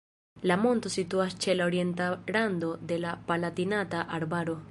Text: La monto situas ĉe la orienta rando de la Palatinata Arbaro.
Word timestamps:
La 0.51 0.55
monto 0.61 0.91
situas 0.93 1.35
ĉe 1.43 1.55
la 1.59 1.67
orienta 1.71 2.07
rando 2.37 2.71
de 2.93 2.99
la 3.05 3.13
Palatinata 3.31 4.03
Arbaro. 4.19 4.57